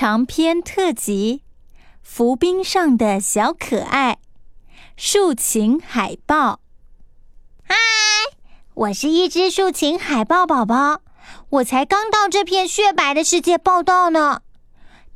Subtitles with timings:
[0.00, 1.42] 长篇特辑
[2.00, 4.14] 《浮冰上的小可爱》，
[4.96, 6.60] 竖琴海豹。
[7.62, 7.76] 嗨，
[8.72, 11.02] 我是一只竖琴海豹宝宝，
[11.50, 14.40] 我才刚到这片雪白的世界报道呢。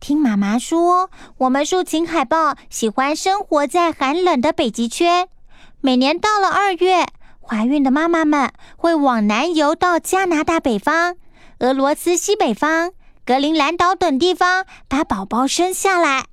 [0.01, 5.31] 听妈妈说，我们竖琴海豹喜欢生活在寒冷的北极圈。
[5.81, 7.07] 每年到了二月，
[7.41, 11.17] 怀孕的妈妈们会往南游到加拿大北方、
[11.61, 12.93] 俄罗斯西北方。
[13.25, 16.27] 格陵兰岛等地方把宝宝生下来。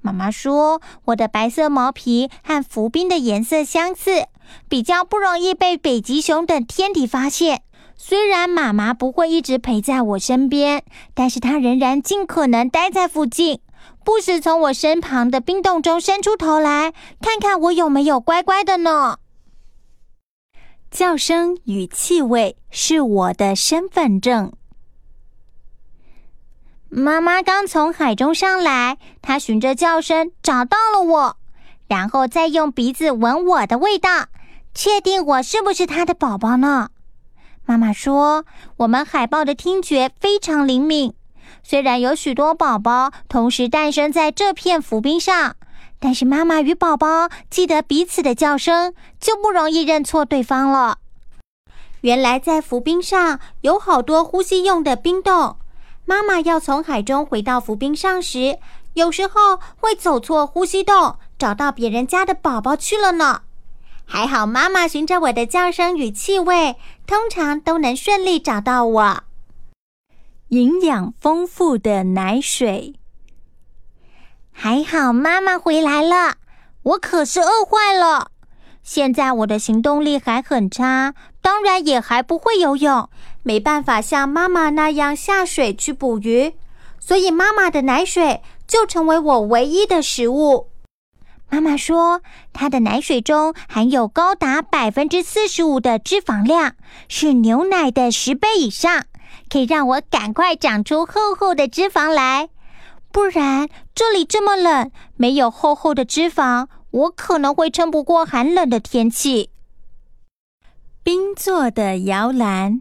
[0.00, 4.26] 妈妈说，我的白色毛皮和浮冰的颜色相似，
[4.68, 7.62] 比较不容易被北极熊等天敌发现。
[7.96, 10.82] 虽然妈妈不会一直陪在我身边，
[11.14, 13.60] 但是她仍然尽可能待在附近，
[14.04, 19.18] 不时从我身旁的冰洞中伸出头来，看看我有没有乖乖的呢。
[20.90, 24.52] 叫声与气味是我的身份证。
[26.94, 31.36] 妈妈刚从海中上来，她循着叫声找到了我，
[31.88, 34.26] 然后再用鼻子闻我的味道，
[34.74, 36.90] 确定我是不是她的宝宝呢？
[37.64, 38.44] 妈妈说，
[38.76, 41.14] 我们海豹的听觉非常灵敏，
[41.62, 45.56] 虽然有许多宝宝同时诞生在这片浮冰上，
[45.98, 50.98] 但是妈妈与宝宝记得彼此的叫声，就不容易认错对方了。
[52.02, 55.56] 原来在浮冰上有好多呼吸用的冰洞。
[56.12, 58.58] 妈妈要从海中回到浮冰上时，
[58.92, 63.40] 有时候会走错呼吸洞，找到别人家的宝宝去了呢。
[64.04, 69.24] 还好妈妈循着我的叫声与气味，通常都能顺利找到我。
[70.48, 72.96] 营养丰富的奶水，
[74.52, 76.34] 还好妈妈回来了，
[76.82, 78.32] 我可是饿坏了。
[78.82, 83.08] 现在我的行动力还很差，当然也还不会游泳。
[83.44, 86.54] 没办法像妈妈那样下水去捕鱼，
[87.00, 90.68] 所以妈妈的奶水就成为我唯一的食物。
[91.48, 92.22] 妈妈说，
[92.52, 96.74] 她的奶水中含有高达百分之四十五的脂肪量，
[97.08, 99.04] 是牛奶的十倍以上，
[99.50, 102.48] 可以让我赶快长出厚厚的脂肪来。
[103.10, 109.50] 不然这里这么冷，没有厚厚的脂肪，我可能会撑不过寒冷的天气。
[111.02, 112.80] 冰做的摇篮。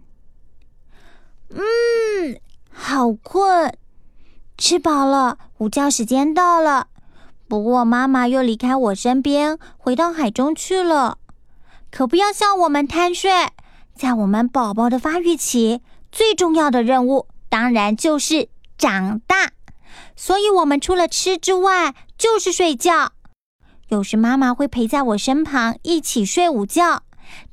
[1.50, 2.40] 嗯，
[2.72, 3.74] 好困，
[4.58, 6.88] 吃饱了，午觉时间到了。
[7.48, 11.18] 不过妈妈又离开我身边，回到海中去了。
[11.90, 13.32] 可不要笑我们贪睡，
[13.94, 19.52] 在我们宝宝的发育期，最重要的任务当然就是长大。
[20.16, 23.12] 所以，我们除了吃之外，就是睡觉。
[23.92, 27.04] 有时妈妈会陪在我身旁一起睡午觉，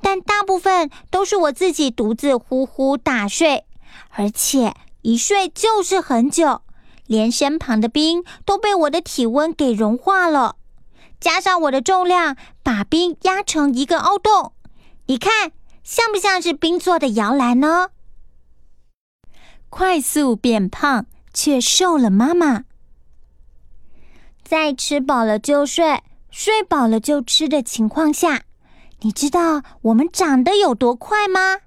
[0.00, 3.66] 但大部分都是我自己独自呼呼大睡。
[4.10, 6.62] 而且一睡就是很久，
[7.09, 10.54] 连身旁的冰都被我的体温给融化了，
[11.19, 14.53] 加上我的重量，把冰压成一个凹洞。
[15.06, 15.50] 你看，
[15.82, 17.88] 像不像是冰做的摇篮呢？
[19.69, 22.62] 快速变胖却瘦了，妈妈。
[24.44, 26.00] 再吃饱了就睡，
[26.31, 28.43] 睡饱了就吃的情况下，
[29.00, 31.59] 你知道我们长得有多快吗？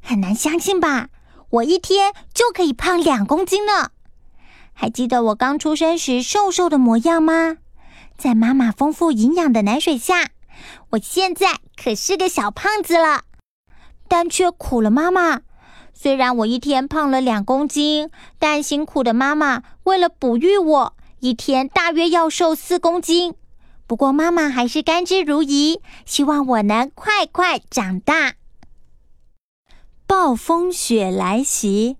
[0.00, 1.08] 很难相信吧？
[1.50, 3.90] 我一天就可以胖两公斤呢，
[4.72, 7.56] 还记得我刚出生时瘦瘦的模样吗？
[8.16, 10.30] 在妈妈丰富营养的奶水下，
[10.90, 13.22] 我现在可是个小胖子了，
[14.08, 15.40] 但却苦了妈妈。
[15.94, 23.34] 虽然我一天胖了两公斤，但辛苦的妈妈为了哺育我，一天大约要瘦四公斤。
[23.88, 28.34] 不过妈妈还是甘之如饴，希望我能快快长大。
[30.06, 31.96] 暴风雪来袭！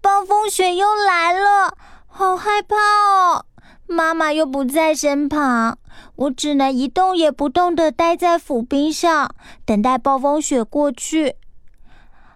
[0.00, 1.76] 暴风雪又来了，
[2.08, 3.46] 好害怕哦！
[3.86, 5.78] 妈妈又不在身旁，
[6.16, 9.32] 我只能一动也不动的待在浮冰上，
[9.64, 11.36] 等待暴风雪过去。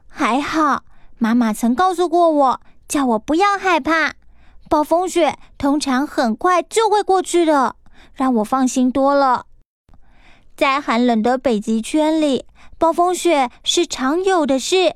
[0.06, 0.84] 还好，
[1.18, 4.14] 妈妈曾告诉过我，叫我不要害怕，
[4.68, 7.76] 暴风雪通常很快就会过去的，
[8.14, 9.46] 让我放心多了。
[10.56, 12.44] 在寒冷的北极圈里。
[12.80, 14.94] 暴风雪是常有的事，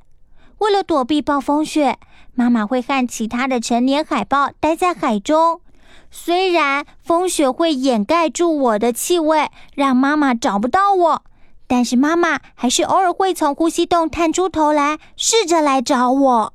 [0.59, 1.99] 为了躲避暴风雪，
[2.33, 5.61] 妈妈会和其他的成年海豹待在海中。
[6.09, 11.25] 虽然风雪会掩盖住我的气味，让妈妈找不到我，
[11.67, 16.55] 但是妈妈还是偶尔会从呼吸洞探出头来，试着来找我。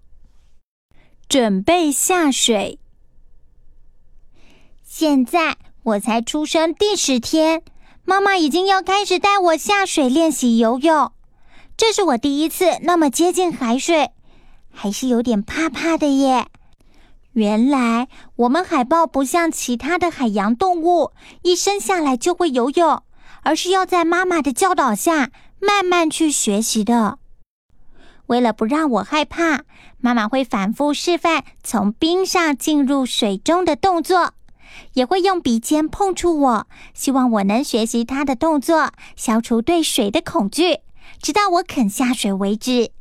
[1.27, 2.79] 准备下水。
[4.89, 7.61] 现在我才出生第十天，
[8.05, 11.11] 妈妈已经要开始带我下水练习游泳。
[11.75, 14.11] 这是我第一次那么接近海水，
[14.71, 16.47] 还是有点怕怕的耶。
[17.33, 18.07] 原来
[18.37, 21.11] 我们海豹不像其他的海洋动物，
[21.41, 23.03] 一生下来就会游泳，
[23.43, 27.19] 而是要在妈妈的教导下慢慢去学习的。
[28.27, 29.65] 为了不让我害怕，
[29.99, 34.31] 妈妈会反复示范从冰上进入水中的动作，
[34.93, 40.79] 也会用鼻尖碰触我，希望我能学习他的动作，消除对水的恐惧，
[41.21, 42.91] 直到我肯下水为止。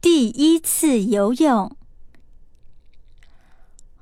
[0.00, 1.76] 第一次游泳。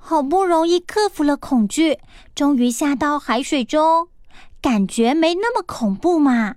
[0.04, 2.00] 好不容易克服了恐惧，
[2.34, 4.08] 终于下到海水中，
[4.60, 6.56] 感觉没那么恐怖嘛。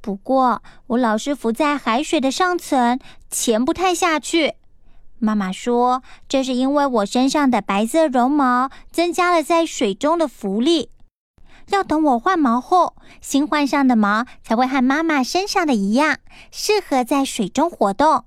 [0.00, 2.98] 不过我老是浮在海水的上层，
[3.30, 4.54] 潜不太下去。
[5.18, 10.90] 妈妈说，这是因为我身上的白色绒毛增加了在水中的浮力，
[11.70, 16.18] 要等我换毛后，新换上的毛才会和妈妈身上的一样，
[16.50, 18.24] 适合在水中活动。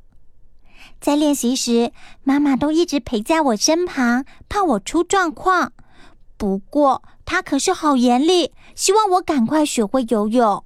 [1.00, 1.92] 在练习时，
[2.24, 5.74] 妈妈都一直陪在我身旁，怕我出状况。
[6.38, 10.64] 不过她可是好严厉，希望我赶快学会游泳。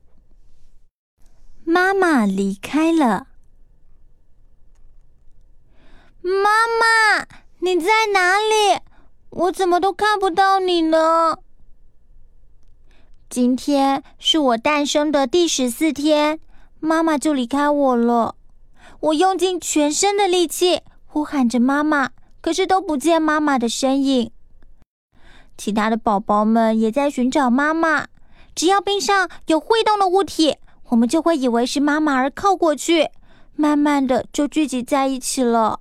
[1.66, 3.28] 妈妈离开了。
[6.24, 7.26] 妈妈，
[7.60, 8.80] 你在哪里？
[9.32, 11.40] 我怎么都看不到你呢？
[13.28, 16.40] 今天是我诞生的第十四天，
[16.80, 18.36] 妈妈就离开我了。
[19.00, 24.32] 我用尽全身的力气呼喊着妈妈，可是都不见妈妈的身影。
[25.58, 28.06] 其他的宝宝们也在寻找妈妈。
[28.54, 30.58] 只要冰上有会动的物体，
[30.90, 33.10] 我们就会以为是妈妈而靠过去，
[33.56, 35.80] 慢慢的就聚集在一起了。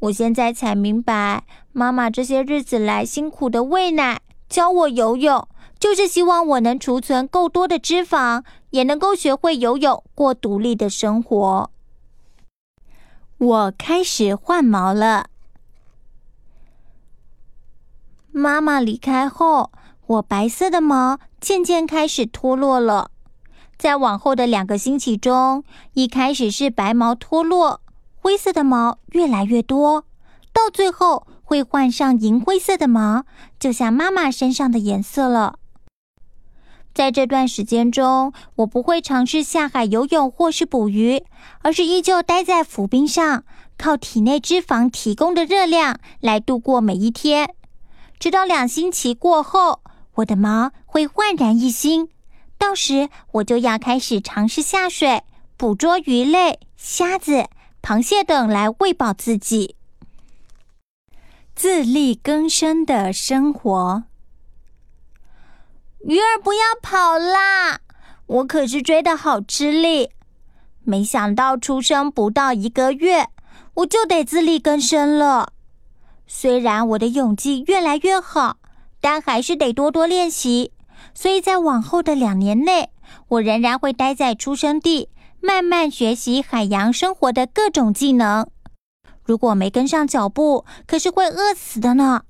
[0.00, 5.48] 我现在才明白，妈妈这些日子来辛苦的喂奶、教我游泳，
[5.78, 11.70] 就是希望我能储存够多的脂肪，也能够学会游泳，过独立的生活。
[13.38, 15.30] 我开始换毛了。
[18.30, 19.72] 妈妈离开后，
[20.06, 23.10] 我白色的毛渐渐开始脱落了。
[23.76, 27.80] 在往后的两个星期中，一开始是白毛脱落，
[28.20, 30.04] 灰色的毛越来越多，
[30.52, 33.24] 到最后会换上银灰色的毛，
[33.58, 35.58] 就像妈妈身上的颜色了。
[36.94, 41.22] 在这段时间中，我不会尝试下海游泳或是捕鱼，
[41.62, 43.44] 而是依旧待在浮冰上，
[43.76, 47.54] 靠体内脂肪提供的热量来度过每一天。
[48.18, 49.80] 直到两星期过后，
[50.16, 52.08] 我的毛会焕然一新，
[52.58, 55.22] 到时我就要开始尝试下水，
[55.56, 57.46] 捕捉鱼类、虾子、
[57.88, 59.74] 螃蟹等来喂饱自己，
[61.54, 64.02] 自力更生的生活。
[66.00, 67.78] 鱼儿不要跑啦！
[68.26, 70.10] 我可是追得好吃力。
[70.84, 73.30] 没想到出生不到一个月，
[73.72, 75.54] 我就得自力更生了。
[76.26, 78.58] 虽然我的泳技越来越好，
[79.00, 80.72] 但还是得多多练习。
[81.14, 82.90] 所以在往后的两年内，
[83.28, 85.08] 我仍然会待在出生地，
[85.40, 88.48] 慢慢学习海洋生活的各种技能。
[89.24, 92.22] 如果没跟上脚步，可是会饿死的呢。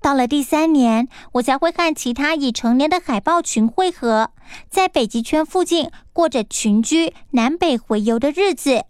[0.00, 4.30] 到了第三年，我才会和其他已成年的海豹群汇合，
[4.68, 8.84] 在北极圈附近过着群居、南北回游的日子。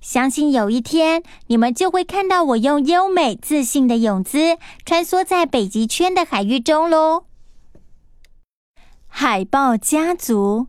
[0.00, 7.24] 相信有一天，你们就会看到我用优美自信的泳姿穿梭在北极圈的海域中喽。
[9.08, 10.68] 海豹家族，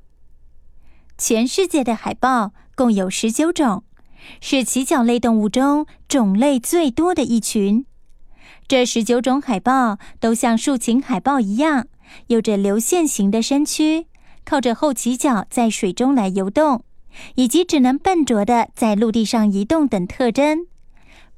[1.17, 3.83] 全世界的海豹共有十九种，
[4.39, 7.85] 是鳍脚类动物中种类最多的一群。
[8.67, 11.87] 这十九种海豹都像竖琴海豹一样，
[12.27, 14.05] 有着流线型的身躯，
[14.45, 16.83] 靠着后鳍脚在水中来游动，
[17.35, 20.67] 以及只能笨拙的在陆地上移动等特征。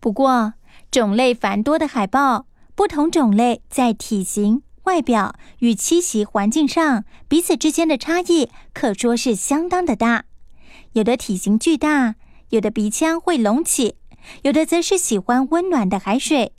[0.02, 0.54] 不过，
[0.92, 10.26] 种类繁多的海豹，不同种类在体型、外表与栖息环境上彼此之间的差异，可说是相当的大。
[10.94, 12.16] 有的体型巨大，
[12.50, 13.98] 有的鼻腔会隆起，
[14.42, 16.54] 有的则是喜欢温暖的海水。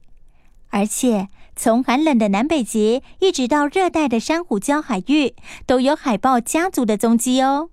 [0.69, 5.35] 而且，从寒冷的南北极一直到热带的珊瑚礁海域，
[5.67, 7.71] 都有海豹家族的踪迹哦。